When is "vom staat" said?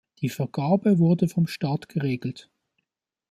1.27-1.87